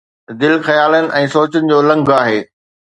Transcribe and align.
دل 0.43 0.55
خيالن 0.67 1.05
۽ 1.21 1.25
سوچن 1.37 1.63
جو 1.73 1.79
لنگهه 1.87 2.19
آهي 2.25 2.39